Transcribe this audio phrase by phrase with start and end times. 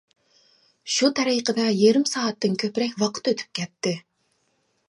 [0.93, 3.99] شۇ تەرىقىدە يېرىم سائەتتىن كۆپرەك ۋاقىت ئۆتۈپ كەتتى.